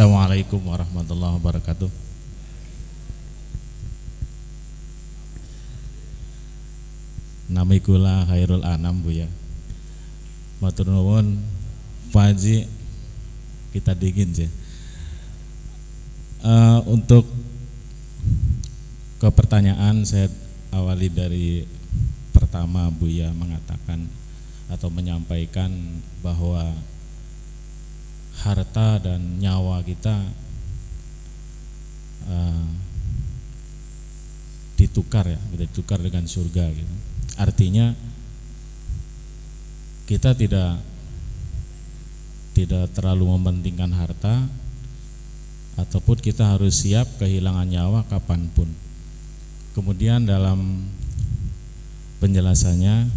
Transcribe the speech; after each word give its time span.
Assalamualaikum 0.00 0.64
warahmatullahi 0.64 1.36
wabarakatuh. 1.36 1.92
Namikula 7.52 8.24
Khairul 8.24 8.64
Anam 8.64 9.04
Bu 9.04 9.12
ya. 9.12 9.28
Matur 10.56 10.88
nuwun 10.88 11.44
Pak 12.16 12.32
Haji 12.32 12.64
kita 13.76 13.92
dingin 13.92 14.32
sih. 14.32 14.48
Uh, 16.48 16.80
untuk 16.88 17.28
ke 19.20 19.28
pertanyaan 19.28 20.00
saya 20.08 20.32
awali 20.72 21.12
dari 21.12 21.68
pertama 22.32 22.88
Buya 22.88 23.36
mengatakan 23.36 24.08
atau 24.72 24.88
menyampaikan 24.88 25.68
bahwa 26.24 26.72
harta 28.40 28.96
dan 29.00 29.20
nyawa 29.36 29.84
kita 29.84 30.16
uh, 32.24 32.66
ditukar 34.80 35.28
ya, 35.28 35.40
ditukar 35.60 36.00
dengan 36.00 36.24
surga 36.24 36.72
gitu. 36.72 36.94
Artinya 37.36 37.92
kita 40.08 40.32
tidak 40.32 40.80
tidak 42.56 42.90
terlalu 42.96 43.36
mementingkan 43.36 43.92
harta 43.92 44.48
ataupun 45.76 46.18
kita 46.20 46.56
harus 46.56 46.82
siap 46.82 47.06
kehilangan 47.20 47.68
nyawa 47.68 48.08
kapan 48.08 48.48
pun. 48.52 48.68
Kemudian 49.76 50.24
dalam 50.26 50.88
penjelasannya 52.20 53.08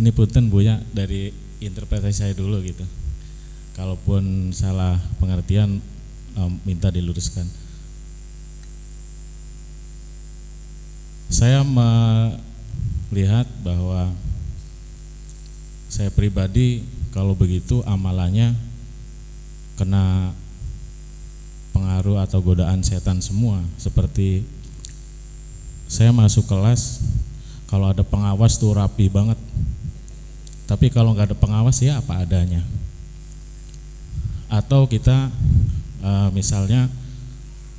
ini 0.00 0.10
punten 0.14 0.48
ya 0.64 0.80
dari 0.96 1.28
interpretasi 1.60 2.24
saya 2.24 2.32
dulu 2.32 2.62
gitu 2.64 3.01
kalaupun 3.72 4.52
salah 4.52 5.00
pengertian 5.16 5.80
um, 6.36 6.52
minta 6.64 6.92
diluruskan. 6.92 7.48
Saya 11.32 11.64
melihat 11.64 13.48
bahwa 13.64 14.12
saya 15.88 16.12
pribadi 16.12 16.84
kalau 17.12 17.32
begitu 17.32 17.80
amalannya 17.88 18.52
kena 19.80 20.36
pengaruh 21.72 22.20
atau 22.20 22.44
godaan 22.44 22.84
setan 22.84 23.24
semua. 23.24 23.64
Seperti 23.80 24.44
saya 25.88 26.12
masuk 26.12 26.44
kelas 26.44 27.00
kalau 27.72 27.88
ada 27.88 28.04
pengawas 28.04 28.60
tuh 28.60 28.76
rapi 28.76 29.08
banget. 29.08 29.40
Tapi 30.68 30.92
kalau 30.92 31.16
nggak 31.16 31.32
ada 31.32 31.36
pengawas 31.36 31.80
ya 31.80 32.00
apa 32.00 32.24
adanya 32.24 32.64
atau 34.52 34.84
kita 34.84 35.32
uh, 36.04 36.28
misalnya 36.36 36.92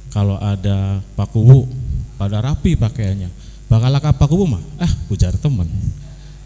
kalau 0.09 0.41
ada 0.41 1.05
pakuwu 1.13 1.69
pada 2.17 2.41
rapi 2.41 2.73
pakaiannya. 2.73 3.29
Bakal 3.69 3.89
laka 3.93 4.13
pakuwu 4.17 4.49
mah? 4.49 4.63
Ah 4.81 4.89
ujar 5.09 5.37
teman 5.37 5.69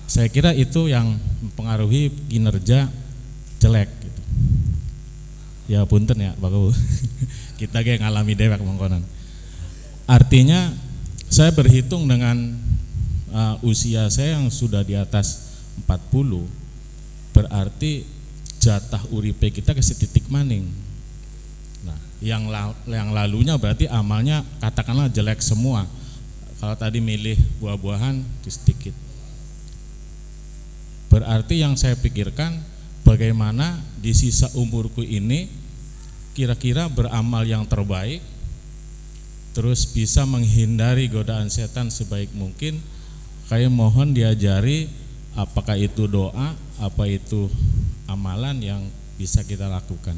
saya 0.08 0.32
kira 0.32 0.56
itu 0.56 0.88
yang 0.88 1.20
mempengaruhi 1.44 2.08
kinerja 2.32 2.88
jelek 3.60 3.92
gitu. 3.92 4.22
ya 5.68 5.84
punten 5.84 6.16
ya 6.16 6.32
pakuwu 6.40 6.72
kita 7.60 7.84
kayak 7.84 8.00
ngalami 8.00 8.34
dewek 8.34 8.64
mongkonan. 8.64 9.04
Artinya 10.08 10.72
saya 11.28 11.52
berhitung 11.52 12.08
dengan 12.08 12.56
uh, 13.36 13.60
usia 13.68 14.08
saya 14.08 14.40
yang 14.40 14.48
sudah 14.48 14.88
di 14.88 14.96
atas 14.96 15.60
40 15.84 16.48
berarti 17.36 18.08
jatah 18.68 19.00
uripe 19.16 19.48
kita 19.48 19.72
ke 19.72 19.80
setitik 19.80 20.28
maning. 20.28 20.68
Nah, 21.88 21.96
yang 22.20 22.52
yang 22.84 23.16
lalunya 23.16 23.56
berarti 23.56 23.88
amalnya 23.88 24.44
katakanlah 24.60 25.08
jelek 25.08 25.40
semua. 25.40 25.88
Kalau 26.60 26.76
tadi 26.76 27.00
milih 27.00 27.40
buah-buahan 27.64 28.20
di 28.44 28.50
sedikit. 28.52 28.92
Berarti 31.08 31.64
yang 31.64 31.80
saya 31.80 31.96
pikirkan 31.96 32.60
bagaimana 33.08 33.80
di 34.04 34.12
sisa 34.12 34.52
umurku 34.60 35.00
ini 35.00 35.48
kira-kira 36.36 36.92
beramal 36.92 37.48
yang 37.48 37.64
terbaik 37.64 38.20
terus 39.56 39.90
bisa 39.90 40.22
menghindari 40.28 41.10
godaan 41.10 41.50
setan 41.50 41.90
sebaik 41.90 42.30
mungkin 42.38 42.78
kayak 43.50 43.74
mohon 43.74 44.14
diajari 44.14 44.86
apakah 45.38 45.78
itu 45.78 46.10
doa 46.10 46.58
apa 46.82 47.04
itu 47.06 47.46
amalan 48.10 48.58
yang 48.58 48.82
bisa 49.22 49.46
kita 49.46 49.70
lakukan. 49.70 50.18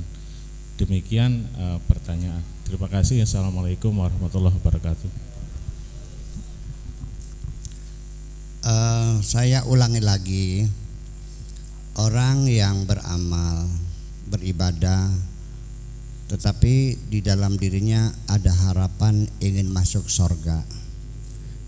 Demikian 0.80 1.44
uh, 1.59 1.78
pertanyaan. 1.91 2.40
Terima 2.63 2.88
kasih. 2.88 3.28
Assalamualaikum 3.28 3.91
warahmatullahi 3.91 4.56
wabarakatuh. 4.56 5.12
Uh, 8.63 9.19
saya 9.19 9.68
ulangi 9.68 10.00
lagi, 10.00 10.47
orang 12.00 12.47
yang 12.47 12.88
beramal, 12.88 13.68
beribadah, 14.31 15.12
tetapi 16.31 16.96
di 17.07 17.19
dalam 17.19 17.56
dirinya 17.59 18.12
ada 18.28 18.51
harapan 18.51 19.28
ingin 19.40 19.68
masuk 19.72 20.07
sorga, 20.12 20.63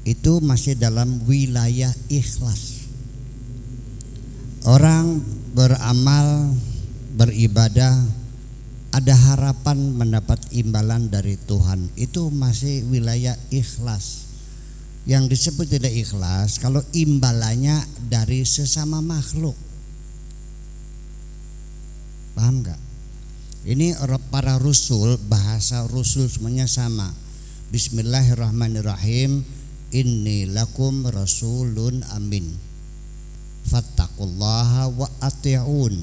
itu 0.04 0.40
masih 0.44 0.76
dalam 0.80 1.24
wilayah 1.28 1.92
ikhlas. 2.12 2.81
Orang 4.62 5.26
beramal, 5.58 6.54
beribadah, 7.18 7.98
ada 8.94 9.16
harapan 9.18 9.98
mendapat 9.98 10.38
imbalan 10.54 11.10
dari 11.10 11.34
Tuhan. 11.34 11.90
Itu 11.98 12.30
masih 12.30 12.86
wilayah 12.86 13.34
ikhlas. 13.50 14.30
Yang 15.10 15.34
disebut 15.34 15.66
tidak 15.66 15.90
ikhlas 15.98 16.62
kalau 16.62 16.86
imbalannya 16.94 17.82
dari 18.06 18.46
sesama 18.46 19.02
makhluk. 19.02 19.58
Paham 22.38 22.62
nggak? 22.62 22.82
Ini 23.66 23.98
para 24.30 24.62
rusul, 24.62 25.18
bahasa 25.26 25.90
rusul 25.90 26.30
semuanya 26.30 26.70
sama. 26.70 27.10
Bismillahirrahmanirrahim. 27.74 29.42
Inni 29.92 30.46
lakum 30.46 31.02
rasulun 31.10 32.06
amin 32.14 32.71
fattaqullaha 33.66 34.90
wa 34.92 35.08
ati'un. 35.22 35.96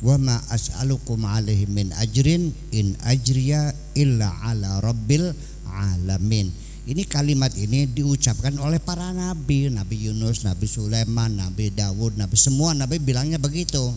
Wa 0.00 0.16
ma 0.16 0.40
as'alukum 0.48 1.28
alaihi 1.28 1.68
min 1.68 1.92
ajrin 1.92 2.56
in 2.72 2.96
ajriya 3.04 3.76
illa 3.92 4.32
ala 4.48 4.80
rabbil 4.80 5.36
alamin. 5.68 6.48
Ini 6.88 7.04
kalimat 7.04 7.52
ini 7.54 7.84
diucapkan 7.84 8.56
oleh 8.56 8.80
para 8.80 9.12
nabi 9.12 9.68
Nabi 9.68 10.08
Yunus, 10.08 10.48
Nabi 10.48 10.64
Sulaiman, 10.64 11.36
Nabi 11.36 11.68
Dawud, 11.68 12.16
Nabi 12.16 12.34
semua 12.40 12.72
nabi 12.72 12.96
bilangnya 12.96 13.36
begitu. 13.36 13.92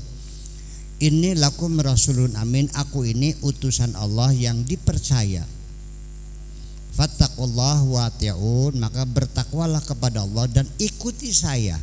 Ini 0.99 1.39
lakum 1.39 1.79
rasulun 1.79 2.35
amin 2.35 2.67
aku 2.75 3.07
ini 3.07 3.33
utusan 3.39 3.95
Allah 3.95 4.29
yang 4.35 4.67
dipercaya. 4.67 5.47
Fattaqullah 6.93 7.81
wa 7.89 8.11
maka 8.77 9.01
bertakwalah 9.07 9.81
kepada 9.81 10.21
Allah 10.21 10.45
dan 10.45 10.69
ikuti 10.77 11.33
saya 11.33 11.81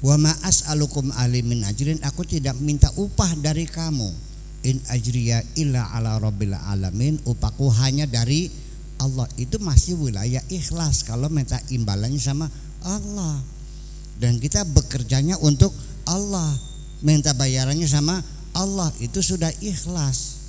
Wa 0.00 0.16
ma 0.16 0.32
as'alukum 0.48 1.12
alimin 1.12 1.60
ajrin 1.68 2.00
aku 2.00 2.24
tidak 2.24 2.56
minta 2.56 2.88
upah 2.96 3.36
dari 3.36 3.68
kamu. 3.68 4.08
In 4.64 4.80
ajriya 4.92 5.44
illa 5.56 5.88
ala 5.92 6.16
rabbil 6.20 6.56
alamin 6.56 7.20
upahku 7.28 7.68
hanya 7.84 8.08
dari 8.08 8.48
Allah. 8.96 9.28
Itu 9.36 9.60
masih 9.60 10.00
wilayah 10.00 10.40
ikhlas 10.48 11.04
kalau 11.04 11.28
minta 11.28 11.60
imbalannya 11.68 12.20
sama 12.20 12.48
Allah. 12.84 13.40
Dan 14.16 14.40
kita 14.40 14.64
bekerjanya 14.68 15.36
untuk 15.40 15.72
Allah. 16.08 16.48
Minta 17.04 17.36
bayarannya 17.36 17.88
sama 17.88 18.20
Allah. 18.56 18.92
Itu 19.00 19.20
sudah 19.20 19.52
ikhlas. 19.60 20.40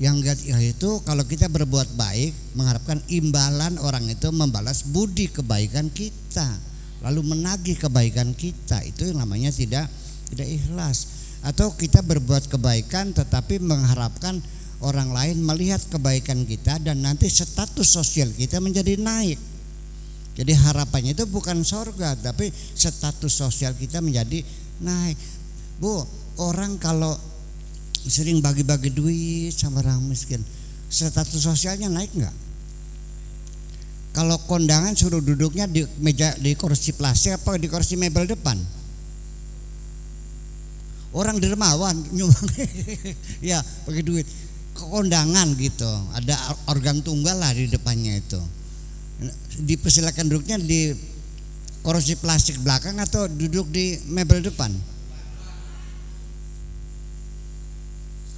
Yang 0.00 0.32
gak 0.32 0.38
itu 0.64 0.90
kalau 1.04 1.28
kita 1.28 1.52
berbuat 1.52 1.92
baik 1.92 2.32
mengharapkan 2.56 3.04
imbalan 3.12 3.76
orang 3.84 4.08
itu 4.08 4.32
membalas 4.32 4.88
budi 4.88 5.28
kebaikan 5.28 5.92
kita 5.92 6.69
lalu 7.04 7.34
menagih 7.36 7.76
kebaikan 7.76 8.32
kita. 8.36 8.80
Itu 8.84 9.08
yang 9.08 9.24
namanya 9.24 9.52
tidak 9.52 9.88
tidak 10.32 10.48
ikhlas. 10.48 10.98
Atau 11.40 11.72
kita 11.72 12.04
berbuat 12.04 12.52
kebaikan 12.52 13.16
tetapi 13.16 13.60
mengharapkan 13.64 14.40
orang 14.84 15.12
lain 15.12 15.40
melihat 15.40 15.80
kebaikan 15.88 16.44
kita 16.44 16.80
dan 16.80 17.00
nanti 17.00 17.28
status 17.28 17.88
sosial 17.88 18.28
kita 18.32 18.60
menjadi 18.60 18.96
naik. 19.00 19.40
Jadi 20.36 20.52
harapannya 20.56 21.12
itu 21.12 21.24
bukan 21.28 21.60
sorga 21.66 22.16
tapi 22.16 22.48
status 22.52 23.32
sosial 23.32 23.76
kita 23.76 24.00
menjadi 24.00 24.44
naik. 24.80 25.16
Bu 25.80 26.04
orang 26.40 26.76
kalau 26.80 27.16
sering 28.08 28.40
bagi-bagi 28.40 28.92
duit 28.92 29.52
sama 29.52 29.84
orang 29.84 30.00
miskin 30.08 30.40
status 30.88 31.36
sosialnya 31.36 31.92
naik 31.92 32.10
nggak 32.16 32.32
kalau 34.20 34.36
kondangan 34.44 34.92
suruh 34.92 35.24
duduknya 35.24 35.64
di 35.64 35.80
meja 35.96 36.36
di 36.36 36.52
kursi 36.52 36.92
plastik 36.92 37.40
apa 37.40 37.56
di 37.56 37.72
kursi 37.72 37.96
mebel 37.96 38.28
depan? 38.28 38.60
Orang 41.16 41.40
dermawan 41.40 41.96
nyumbang. 42.20 42.44
Ya 43.40 43.64
pakai 43.88 44.04
duit. 44.04 44.28
Kondangan 44.76 45.56
gitu. 45.56 45.88
Ada 46.12 46.36
organ 46.68 47.00
tunggal 47.00 47.40
lah 47.40 47.48
di 47.56 47.64
depannya 47.72 48.20
itu. 48.20 48.36
Dipersilakan 49.64 50.28
duduknya 50.28 50.60
di 50.60 50.92
kursi 51.80 52.12
plastik 52.20 52.60
belakang 52.60 53.00
atau 53.00 53.24
duduk 53.24 53.72
di 53.72 54.04
mebel 54.04 54.44
depan? 54.44 54.68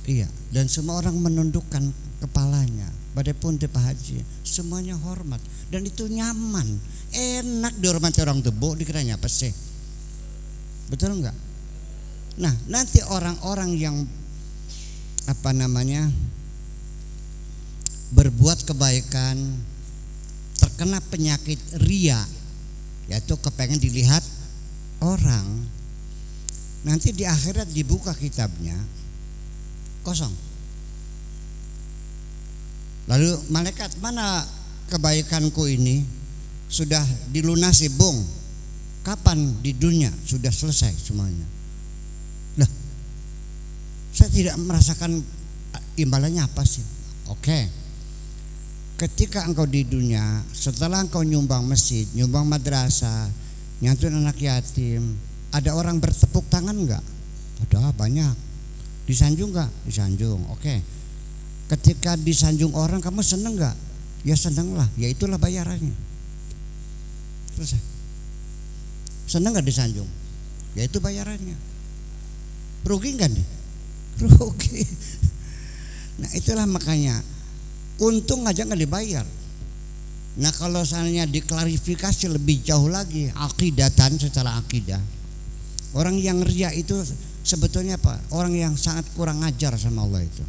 Iya 0.07 0.31
dan 0.55 0.71
semua 0.71 1.03
orang 1.03 1.19
menundukkan 1.19 1.91
kepalanya. 2.23 2.87
Badai 3.19 3.35
pun 3.35 3.59
Pak 3.59 3.83
Haji 3.83 4.23
semuanya 4.53 5.01
hormat. 5.01 5.41
Dan 5.73 5.89
itu 5.89 6.05
nyaman. 6.05 6.69
Enak 7.17 7.81
dihormati 7.81 8.21
orang 8.21 8.45
tebu 8.45 8.77
dikiranya 8.77 9.17
apa 9.17 9.29
sih? 9.33 9.53
Betul 10.93 11.17
enggak 11.17 11.37
nah 12.41 12.53
nanti 12.69 13.05
orang-orang 13.05 13.77
yang 13.77 13.97
apa 15.29 15.53
namanya 15.53 16.09
berbuat 18.17 18.65
kebaikan 18.65 19.37
terkena 20.57 20.99
penyakit 21.13 21.61
ria 21.85 22.25
yaitu 23.09 23.37
kepengen 23.37 23.77
dilihat 23.77 24.25
orang 25.05 25.69
nanti 26.89 27.13
di 27.13 27.29
akhirat 27.29 27.69
dibuka 27.69 28.17
kitabnya 28.17 28.77
kosong 30.01 30.33
lalu 33.13 33.37
malaikat 33.53 33.93
mana 34.01 34.41
kebaikanku 34.89 35.69
ini? 35.69 36.01
Sudah 36.73 37.05
dilunasi 37.29 37.93
bung. 38.01 38.25
Kapan 39.05 39.61
di 39.61 39.75
dunia 39.77 40.09
sudah 40.25 40.49
selesai 40.49 40.95
semuanya? 40.95 41.45
Lah 42.57 42.71
saya 44.15 44.31
tidak 44.31 44.57
merasakan 44.63 45.21
imbalannya 45.99 46.41
apa 46.41 46.63
sih? 46.65 46.87
Oke. 47.29 47.69
Ketika 48.97 49.43
engkau 49.43 49.67
di 49.67 49.83
dunia 49.83 50.47
setelah 50.55 51.03
engkau 51.03 51.27
nyumbang 51.27 51.67
masjid 51.67 52.07
nyumbang 52.15 52.47
madrasah 52.47 53.27
nyantun 53.83 54.15
anak 54.23 54.39
yatim 54.39 55.19
ada 55.51 55.75
orang 55.75 55.99
bertepuk 55.99 56.47
tangan 56.47 56.79
enggak 56.79 57.03
ada 57.69 57.91
banyak. 57.93 58.33
Disanjung 59.05 59.51
enggak 59.51 59.69
disanjung. 59.83 60.47
Oke 60.55 61.02
ketika 61.73 62.21
disanjung 62.21 62.77
orang 62.77 63.01
kamu 63.01 63.25
seneng 63.25 63.57
enggak 63.57 63.73
ya 64.29 64.37
seneng 64.37 64.77
lah 64.77 64.85
ya 65.01 65.09
itulah 65.09 65.41
bayarannya. 65.41 65.97
Selesai 67.57 67.81
seneng 69.25 69.57
enggak 69.57 69.67
disanjung? 69.73 70.09
Ya 70.77 70.85
itu 70.85 71.01
bayarannya. 71.01 71.57
Rugi 72.85 73.17
enggak 73.17 73.33
nih? 73.33 73.47
Rugi. 74.37 74.85
Nah 76.21 76.31
itulah 76.37 76.69
makanya 76.69 77.25
untung 77.97 78.45
aja 78.45 78.69
nggak 78.69 78.83
dibayar. 78.85 79.25
Nah 80.37 80.53
kalau 80.53 80.85
misalnya 80.85 81.25
diklarifikasi 81.25 82.29
lebih 82.29 82.61
jauh 82.61 82.89
lagi 82.93 83.33
akidatan 83.33 84.21
secara 84.21 84.61
akidah. 84.61 85.01
Orang 85.93 86.21
yang 86.21 86.41
ria 86.45 86.73
itu 86.73 87.01
sebetulnya 87.45 87.97
apa? 87.97 88.17
Orang 88.33 88.53
yang 88.57 88.77
sangat 88.77 89.09
kurang 89.17 89.45
ajar 89.45 89.77
sama 89.77 90.05
Allah 90.05 90.25
itu 90.25 90.45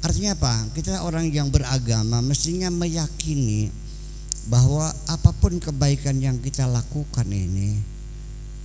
artinya 0.00 0.32
apa 0.36 0.54
kita 0.72 1.04
orang 1.04 1.28
yang 1.28 1.52
beragama 1.52 2.24
mestinya 2.24 2.72
meyakini 2.72 3.68
bahwa 4.48 4.88
apa 5.08 5.30
pun 5.36 5.60
kebaikan 5.60 6.16
yang 6.18 6.40
kita 6.40 6.64
lakukan 6.64 7.28
ini 7.28 7.76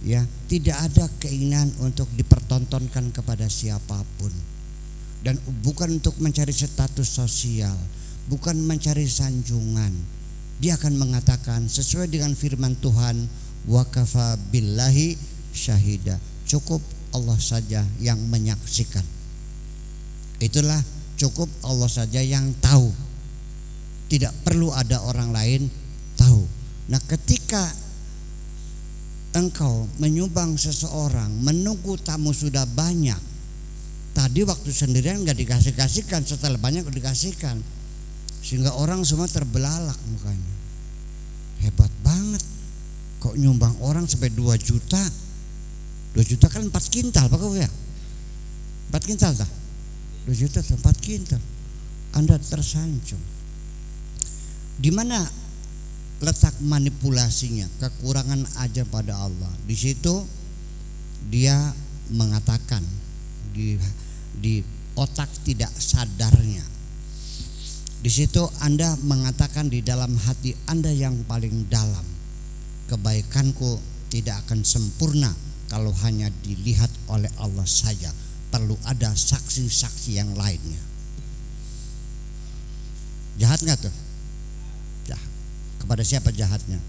ya 0.06 0.24
tidak 0.48 0.78
ada 0.80 1.06
keinginan 1.20 1.68
untuk 1.84 2.08
dipertontonkan 2.16 3.12
kepada 3.12 3.52
siapa 3.52 4.00
pun 4.16 4.32
dan 5.26 5.42
bukan 5.66 5.98
untuk 5.98 6.14
mencari 6.22 6.54
status 6.54 7.18
sosial, 7.18 7.74
bukan 8.30 8.62
mencari 8.62 9.10
sanjungan. 9.10 9.90
Dia 10.62 10.78
akan 10.78 11.02
mengatakan 11.02 11.66
sesuai 11.66 12.14
dengan 12.14 12.38
firman 12.38 12.78
Tuhan, 12.78 13.26
wa 13.66 13.82
kafa 13.90 14.38
billahi 14.54 15.18
syahida. 15.50 16.22
Cukup 16.46 16.78
Allah 17.10 17.42
saja 17.42 17.82
yang 17.98 18.22
menyaksikan. 18.30 19.02
Itulah 20.38 20.78
cukup 21.16 21.48
Allah 21.64 21.90
saja 21.90 22.20
yang 22.22 22.52
tahu. 22.60 22.92
Tidak 24.06 24.46
perlu 24.46 24.70
ada 24.70 25.02
orang 25.02 25.34
lain 25.34 25.62
tahu. 26.16 26.46
Nah, 26.92 27.02
ketika 27.10 27.74
engkau 29.34 29.90
menyumbang 29.98 30.56
seseorang, 30.56 31.34
menunggu 31.42 31.98
tamu 31.98 32.30
sudah 32.32 32.70
banyak, 32.70 33.18
Tadi 34.16 34.48
waktu 34.48 34.72
sendirian 34.72 35.28
nggak 35.28 35.36
dikasih 35.44 35.76
kasihkan, 35.76 36.24
setelah 36.24 36.56
banyak 36.56 36.88
dikasihkan, 36.88 37.60
sehingga 38.40 38.72
orang 38.80 39.04
semua 39.04 39.28
terbelalak 39.28 40.00
mukanya. 40.08 40.56
Hebat 41.60 41.92
banget, 42.00 42.40
kok 43.20 43.36
nyumbang 43.36 43.76
orang 43.84 44.08
sampai 44.08 44.32
2 44.32 44.56
juta? 44.56 45.04
2 46.16 46.24
juta 46.24 46.48
kan 46.48 46.64
4 46.64 46.72
kintal, 46.88 47.28
Pak 47.28 47.44
ya? 47.60 47.68
4 47.68 49.04
kintal 49.04 49.36
tak? 49.36 49.52
2 50.26 50.34
juta 50.34 50.60
4 50.62 50.82
kintal. 51.02 51.42
Anda 52.18 52.42
tersanjung. 52.42 53.22
Di 54.76 54.90
mana 54.92 55.22
letak 56.20 56.58
manipulasinya, 56.64 57.68
kekurangan 57.80 58.48
aja 58.66 58.84
pada 58.88 59.30
Allah. 59.30 59.52
Di 59.68 59.76
situ 59.78 60.26
dia 61.30 61.74
mengatakan 62.10 62.82
di 63.54 63.78
di 64.36 64.64
otak 64.96 65.30
tidak 65.44 65.72
sadarnya. 65.76 66.64
Di 68.06 68.12
situ 68.14 68.46
Anda 68.62 68.94
mengatakan 69.02 69.70
di 69.70 69.82
dalam 69.82 70.14
hati 70.14 70.54
Anda 70.70 70.94
yang 70.94 71.26
paling 71.26 71.66
dalam, 71.70 72.06
kebaikanku 72.86 73.82
tidak 74.14 74.46
akan 74.46 74.62
sempurna 74.62 75.34
kalau 75.68 75.90
hanya 76.06 76.30
dilihat 76.46 76.94
oleh 77.10 77.30
Allah 77.42 77.66
saja. 77.66 78.14
Perlu 78.50 78.78
ada 78.88 79.12
saksi-saksi 79.12 80.18
yang 80.18 80.32
lainnya. 80.38 80.82
Jahat 83.36 83.60
nggak 83.64 83.80
tuh? 83.84 83.96
Jahat. 85.12 85.32
Kepada 85.82 86.04
siapa 86.08 86.32
jahatnya? 86.32 86.80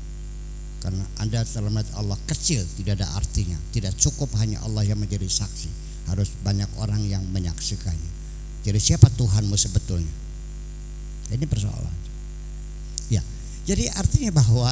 Karena 0.79 1.03
Anda 1.19 1.43
dalam 1.43 1.75
Allah 1.75 2.19
kecil 2.31 2.63
tidak 2.79 3.03
ada 3.03 3.11
artinya. 3.19 3.59
Tidak 3.75 3.97
cukup 3.99 4.31
hanya 4.39 4.63
Allah 4.63 4.87
yang 4.87 5.01
menjadi 5.01 5.27
saksi 5.27 5.87
harus 6.07 6.31
banyak 6.47 6.71
orang 6.79 7.03
yang 7.03 7.23
menyaksikannya. 7.35 8.13
Jadi 8.63 8.79
siapa 8.79 9.11
Tuhanmu 9.15 9.55
sebetulnya? 9.59 10.11
Ini 11.31 11.43
persoalan. 11.47 11.95
Ya, 13.11 13.23
jadi 13.67 13.91
artinya 13.95 14.35
bahwa 14.35 14.71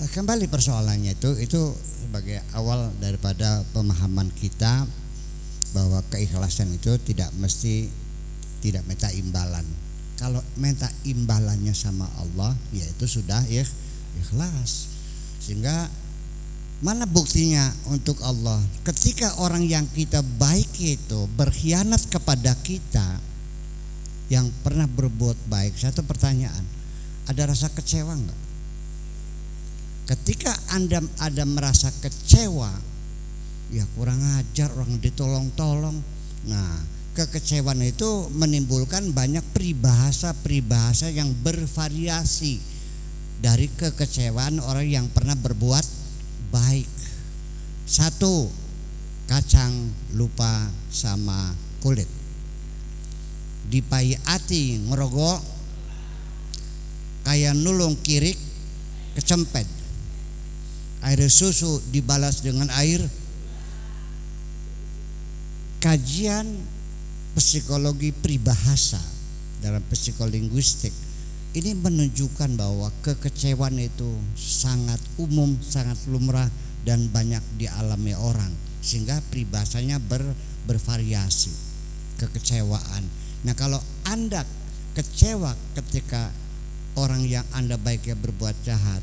eh, 0.00 0.08
kembali 0.12 0.48
persoalannya 0.48 1.16
itu 1.16 1.30
itu 1.40 1.60
sebagai 1.76 2.40
awal 2.56 2.92
daripada 3.00 3.64
pemahaman 3.72 4.32
kita 4.36 4.88
bahwa 5.74 6.02
keikhlasan 6.12 6.74
itu 6.74 6.94
tidak 7.02 7.30
mesti 7.38 7.88
tidak 8.60 8.82
minta 8.84 9.10
imbalan. 9.14 9.64
Kalau 10.16 10.40
minta 10.56 10.88
imbalannya 11.04 11.76
sama 11.76 12.08
Allah, 12.18 12.56
ya 12.72 12.84
itu 12.84 13.04
sudah 13.20 13.44
ikhlas. 14.16 14.88
Sehingga 15.40 15.88
Mana 16.76 17.08
buktinya 17.08 17.72
untuk 17.88 18.20
Allah? 18.20 18.60
Ketika 18.84 19.40
orang 19.40 19.64
yang 19.64 19.88
kita 19.96 20.20
baik 20.20 20.68
itu 20.76 21.24
berkhianat 21.32 22.04
kepada 22.12 22.52
kita 22.60 23.16
yang 24.28 24.52
pernah 24.60 24.84
berbuat 24.84 25.48
baik. 25.48 25.72
Satu 25.78 26.04
pertanyaan, 26.04 26.64
ada 27.24 27.42
rasa 27.48 27.72
kecewa 27.72 28.12
enggak? 28.12 28.40
Ketika 30.06 30.52
Anda 30.70 31.02
ada 31.18 31.48
merasa 31.48 31.90
kecewa, 31.98 32.70
ya 33.70 33.84
kurang 33.98 34.22
ajar 34.38 34.70
orang 34.74 34.98
ditolong-tolong. 35.02 35.98
Nah, 36.46 36.72
kekecewaan 37.16 37.82
itu 37.82 38.28
menimbulkan 38.36 39.10
banyak 39.10 39.42
peribahasa-peribahasa 39.56 41.10
yang 41.10 41.32
bervariasi 41.40 42.60
dari 43.40 43.72
kekecewaan 43.72 44.60
orang 44.60 44.86
yang 44.86 45.06
pernah 45.10 45.34
berbuat 45.34 45.84
baik. 46.52 46.88
Satu, 47.86 48.50
kacang 49.26 49.72
lupa 50.14 50.70
sama 50.92 51.54
kulit. 51.82 52.08
Dipai 53.66 54.14
ati 54.22 54.78
ngerogok 54.86 55.42
kayak 57.26 57.58
nulung 57.58 57.98
kirik 57.98 58.38
kecempet. 59.18 59.66
Air 61.02 61.26
susu 61.26 61.82
dibalas 61.90 62.42
dengan 62.42 62.70
air 62.78 63.02
kajian 65.80 66.46
psikologi 67.36 68.12
pribahasa 68.12 69.00
dalam 69.60 69.84
psikolinguistik 69.92 70.92
ini 71.56 71.72
menunjukkan 71.72 72.52
bahwa 72.60 72.92
kekecewaan 73.00 73.80
itu 73.80 74.12
sangat 74.36 75.00
umum, 75.16 75.56
sangat 75.64 75.96
lumrah 76.04 76.52
dan 76.84 77.08
banyak 77.08 77.40
dialami 77.56 78.12
orang. 78.12 78.52
sehingga 78.86 79.18
peribahasanya 79.34 79.98
ber, 79.98 80.22
bervariasi 80.70 81.50
kekecewaan 82.22 83.02
nah 83.42 83.50
kalau 83.58 83.82
anda 84.06 84.46
kecewa 84.94 85.58
ketika 85.74 86.30
orang 86.94 87.26
yang 87.26 87.42
anda 87.50 87.74
baiknya 87.74 88.14
berbuat 88.14 88.54
jahat 88.62 89.02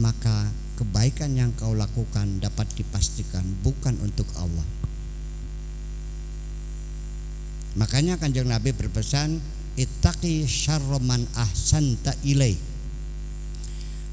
maka 0.00 0.48
kebaikan 0.80 1.36
yang 1.36 1.52
kau 1.52 1.76
lakukan 1.76 2.40
dapat 2.40 2.64
dipastikan 2.72 3.44
bukan 3.60 4.00
untuk 4.00 4.26
Allah 4.40 4.64
makanya 7.78 8.20
kanjeng 8.20 8.48
Nabi 8.48 8.76
berpesan 8.76 9.40
ittaqi 9.76 10.44
syarroman 10.44 11.24
ahsanta 11.36 12.12
ilai. 12.26 12.56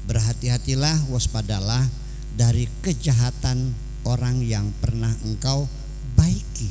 Berhati-hatilah 0.08 1.06
waspadalah 1.12 1.84
dari 2.34 2.66
kejahatan 2.80 3.70
orang 4.08 4.40
yang 4.40 4.72
pernah 4.80 5.12
engkau 5.26 5.68
baiki. 6.16 6.70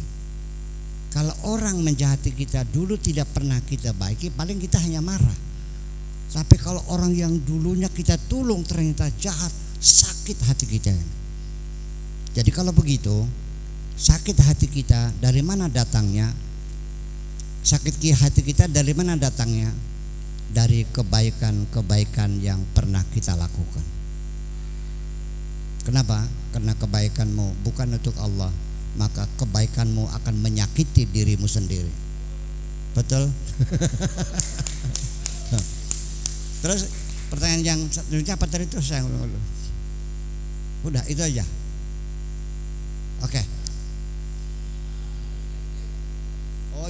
Kalau 1.09 1.33
orang 1.49 1.81
menjahati 1.81 2.33
kita 2.33 2.65
dulu 2.69 2.93
tidak 2.97 3.33
pernah 3.33 3.57
kita 3.65 3.93
baiki 3.97 4.29
paling 4.29 4.61
kita 4.61 4.77
hanya 4.77 5.01
marah. 5.01 5.37
Tapi 6.29 6.55
kalau 6.61 6.85
orang 6.93 7.09
yang 7.17 7.33
dulunya 7.41 7.89
kita 7.89 8.13
tolong 8.29 8.61
ternyata 8.61 9.09
jahat 9.17 9.49
sakit 9.81 10.37
hati 10.45 10.65
kita. 10.69 10.93
Jadi 12.37 12.49
kalau 12.53 12.69
begitu 12.69 13.25
sakit 13.97 14.37
hati 14.37 14.69
kita 14.69 15.09
dari 15.17 15.41
mana 15.41 15.65
datangnya 15.65 16.29
Sakit 17.59 17.99
hati 18.15 18.41
kita 18.41 18.71
dari 18.71 18.95
mana 18.95 19.19
datangnya? 19.19 19.71
Dari 20.49 20.81
kebaikan-kebaikan 20.89 22.41
yang 22.41 22.63
pernah 22.73 23.05
kita 23.13 23.37
lakukan. 23.37 23.85
Kenapa? 25.85 26.25
Karena 26.49 26.73
kebaikanmu 26.73 27.61
bukan 27.61 27.93
untuk 27.93 28.17
Allah, 28.17 28.49
maka 28.97 29.29
kebaikanmu 29.37 30.09
akan 30.09 30.35
menyakiti 30.41 31.05
dirimu 31.05 31.45
sendiri. 31.45 31.91
Betul? 32.97 33.29
Terus 36.65 36.89
pertanyaan 37.29 37.63
yang 37.63 37.79
selanjutnya 37.87 38.33
apa 38.33 38.45
tadi 38.49 38.65
itu 38.65 38.81
saya 38.81 39.05
Udah 40.81 41.03
itu 41.05 41.21
aja. 41.21 41.45
Oke. 43.21 43.37
Okay. 43.37 43.58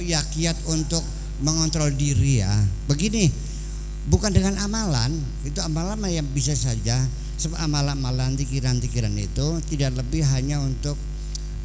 Ya 0.02 0.20
kiat 0.24 0.56
untuk 0.68 1.04
mengontrol 1.40 1.92
diri 1.92 2.44
ya. 2.44 2.52
Begini, 2.88 3.28
bukan 4.08 4.32
dengan 4.32 4.60
amalan, 4.60 5.12
itu 5.44 5.58
amalan 5.64 6.00
yang 6.08 6.28
bisa 6.30 6.52
saja. 6.52 7.00
Sebab 7.40 7.56
amalan-amalan 7.56 8.36
tikiran-tikiran 8.36 9.16
itu 9.16 9.64
tidak 9.72 9.96
lebih 9.96 10.20
hanya 10.28 10.60
untuk 10.60 10.92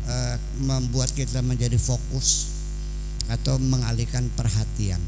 uh, 0.07 0.39
membuat 0.63 1.11
kita 1.11 1.43
menjadi 1.43 1.75
fokus 1.75 2.47
atau 3.27 3.59
mengalihkan 3.59 4.31
perhatian. 4.39 5.03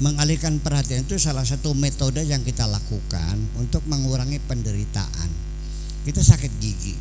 Mengalihkan 0.00 0.56
perhatian 0.56 1.04
itu 1.04 1.20
salah 1.20 1.44
satu 1.44 1.76
metode 1.76 2.24
yang 2.24 2.40
kita 2.48 2.64
lakukan 2.64 3.36
untuk 3.60 3.84
mengurangi 3.84 4.40
penderitaan. 4.40 5.30
Kita 6.08 6.24
sakit 6.24 6.52
gigi. 6.56 6.96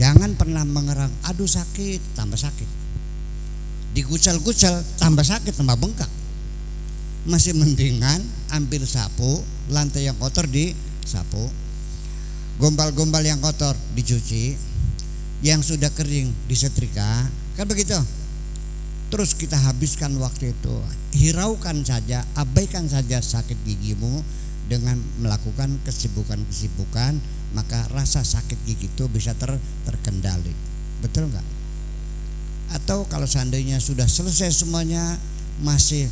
Jangan 0.00 0.32
pernah 0.40 0.64
mengerang, 0.64 1.12
aduh 1.28 1.44
sakit, 1.44 2.16
tambah 2.16 2.40
sakit 2.40 2.79
digucal-gucal 3.92 4.82
tambah 4.98 5.26
sakit 5.26 5.54
tambah 5.54 5.76
bengkak. 5.78 6.10
Masih 7.28 7.52
mendingan 7.52 8.22
ambil 8.54 8.86
sapu 8.88 9.42
lantai 9.68 10.08
yang 10.08 10.16
kotor 10.16 10.48
di 10.48 10.72
sapu. 11.04 11.42
Gombal-gombal 12.60 13.24
yang 13.24 13.40
kotor 13.40 13.76
dicuci. 13.96 14.56
Yang 15.40 15.74
sudah 15.74 15.88
kering 15.96 16.28
disetrika. 16.52 17.28
Kan 17.56 17.64
begitu? 17.64 17.96
Terus 19.08 19.32
kita 19.32 19.56
habiskan 19.56 20.14
waktu 20.20 20.52
itu. 20.52 20.76
Hiraukan 21.16 21.82
saja 21.82 22.22
abaikan 22.36 22.86
saja 22.86 23.18
sakit 23.18 23.56
gigimu 23.64 24.22
dengan 24.70 25.00
melakukan 25.18 25.82
kesibukan-kesibukan 25.82 27.18
maka 27.50 27.82
rasa 27.90 28.22
sakit 28.22 28.54
gigi 28.62 28.86
itu 28.86 29.04
bisa 29.10 29.34
ter, 29.34 29.58
terkendali. 29.82 30.54
Betul 31.02 31.26
nggak 31.32 31.59
atau 32.70 33.02
kalau 33.10 33.26
seandainya 33.26 33.82
sudah 33.82 34.06
selesai 34.06 34.62
semuanya 34.62 35.18
masih 35.60 36.06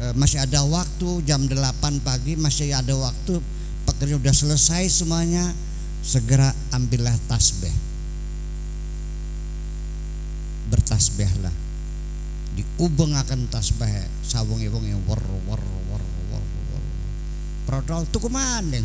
e, 0.00 0.04
masih 0.16 0.40
ada 0.40 0.64
waktu 0.64 1.24
jam 1.28 1.44
8 1.44 2.00
pagi 2.00 2.34
masih 2.40 2.72
ada 2.72 2.96
waktu 2.96 3.40
pekerjaan 3.84 4.20
sudah 4.20 4.34
selesai 4.34 4.82
semuanya 4.88 5.44
segera 6.00 6.48
ambillah 6.72 7.12
tasbih. 7.28 7.72
Bertasbihlah. 10.72 11.52
Diubeng 12.56 13.12
akan 13.14 13.46
tasbih 13.52 14.08
sawung 14.24 14.62
iwung 14.62 14.86
yang 14.86 15.02
war 15.04 15.20
war 15.46 15.60
war 15.60 16.02
war 16.02 16.02
war 16.30 16.84
prodol 17.70 18.02
tuh 18.10 18.26
ke 18.26 18.30
mana 18.30 18.78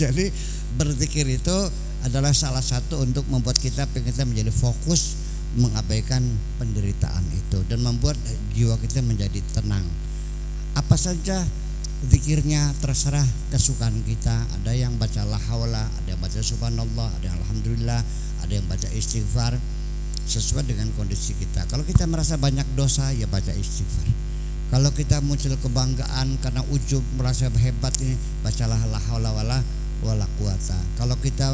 jadi 0.00 0.30
berzikir 0.78 1.26
itu 1.26 1.56
adalah 2.02 2.34
salah 2.34 2.62
satu 2.62 3.02
untuk 3.02 3.26
membuat 3.30 3.58
kita 3.58 3.86
kita 3.90 4.26
menjadi 4.26 4.50
fokus 4.50 5.18
mengabaikan 5.52 6.24
penderitaan 6.56 7.24
itu 7.36 7.60
dan 7.68 7.84
membuat 7.84 8.16
jiwa 8.56 8.78
kita 8.80 9.04
menjadi 9.04 9.38
tenang. 9.52 9.84
Apa 10.72 10.96
saja 10.96 11.44
zikirnya 12.08 12.74
terserah 12.82 13.24
kesukaan 13.54 14.02
kita. 14.02 14.34
Ada 14.58 14.72
yang 14.74 14.96
baca 14.98 15.22
la 15.22 15.38
ada 15.38 16.08
yang 16.08 16.18
baca 16.18 16.40
subhanallah, 16.40 17.08
ada 17.20 17.24
yang 17.30 17.38
alhamdulillah, 17.46 18.00
ada 18.42 18.52
yang 18.52 18.66
baca 18.66 18.88
istighfar 18.90 19.54
sesuai 20.26 20.66
dengan 20.66 20.90
kondisi 20.96 21.36
kita. 21.36 21.66
Kalau 21.68 21.84
kita 21.86 22.08
merasa 22.08 22.40
banyak 22.40 22.66
dosa 22.74 23.12
ya 23.14 23.28
baca 23.28 23.52
istighfar. 23.54 24.08
Kalau 24.72 24.88
kita 24.96 25.20
muncul 25.20 25.52
kebanggaan 25.60 26.40
karena 26.40 26.64
ujub 26.72 27.04
merasa 27.20 27.52
hebat 27.52 27.92
ini 28.00 28.16
bacalah 28.40 28.80
la 28.88 28.96
haula 29.12 29.30
wala 29.36 29.58
wala 30.00 30.26
quwata. 30.40 30.78
Kalau 30.96 31.12
kita 31.20 31.52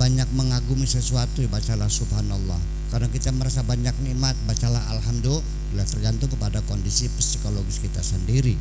banyak 0.00 0.32
mengagumi 0.32 0.88
sesuatu 0.88 1.44
bacalah 1.52 1.92
subhanallah. 1.92 2.56
Karena 2.88 3.12
kita 3.12 3.36
merasa 3.36 3.60
banyak 3.60 3.92
nikmat 4.00 4.32
bacalah 4.48 4.80
alhamdulillah 4.96 5.84
tergantung 5.84 6.32
kepada 6.32 6.64
kondisi 6.64 7.12
psikologis 7.12 7.84
kita 7.84 8.00
sendiri. 8.00 8.56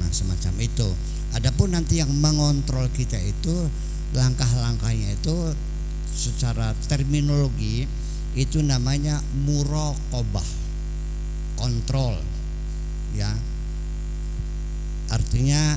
Nah 0.00 0.08
semacam 0.08 0.56
itu. 0.64 0.88
Adapun 1.36 1.76
nanti 1.76 2.00
yang 2.00 2.08
mengontrol 2.16 2.88
kita 2.96 3.20
itu 3.20 3.68
langkah-langkahnya 4.16 5.20
itu 5.20 5.52
secara 6.16 6.72
terminologi 6.88 7.84
itu 8.32 8.64
namanya 8.64 9.20
muraqabah 9.44 10.48
kontrol 11.60 12.16
ya. 13.12 13.28
Artinya 15.12 15.76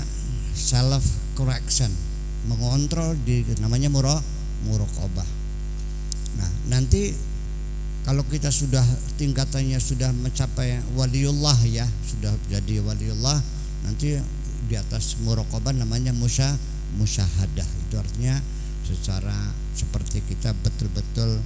self 0.55 1.03
correction 1.35 1.91
mengontrol 2.47 3.19
di 3.27 3.43
namanya 3.59 3.91
muraqabah 3.91 4.32
murokobah. 4.65 5.27
Nah, 6.39 6.51
nanti 6.71 7.13
kalau 8.03 8.23
kita 8.27 8.51
sudah 8.51 8.83
tingkatannya 9.15 9.79
sudah 9.79 10.11
mencapai 10.11 10.81
waliullah 10.97 11.55
ya, 11.67 11.87
sudah 12.07 12.35
jadi 12.51 12.83
waliullah, 12.83 13.39
nanti 13.87 14.19
di 14.67 14.75
atas 14.75 15.19
murokobah 15.23 15.71
namanya 15.71 16.11
musya 16.11 16.51
musyahadah. 16.99 17.67
Itu 17.87 17.95
artinya 17.99 18.39
secara 18.83 19.35
seperti 19.73 20.19
kita 20.27 20.51
betul-betul 20.59 21.39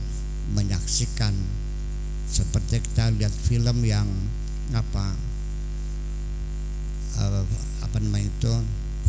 menyaksikan 0.57 1.33
seperti 2.27 2.83
kita 2.83 3.13
lihat 3.15 3.31
film 3.31 3.87
yang 3.87 4.07
apa 4.75 5.15
uh, 7.23 7.43
apa 7.87 7.97
namanya 8.03 8.27
itu 8.27 8.51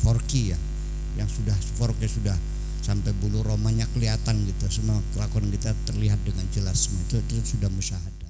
4K 0.06 0.32
ya 0.54 0.58
yang 1.18 1.26
sudah 1.26 1.56
4K 1.82 2.00
sudah 2.06 2.36
sampai 2.88 3.12
bulu 3.20 3.44
romanya 3.44 3.84
kelihatan 3.92 4.48
gitu. 4.48 4.64
Semua 4.72 4.96
kelakuan 5.12 5.52
kita 5.52 5.76
terlihat 5.84 6.24
dengan 6.24 6.48
jelas 6.48 6.88
semua. 6.88 7.04
Itu, 7.04 7.20
itu 7.20 7.60
sudah 7.60 7.68
musyahadah 7.68 8.27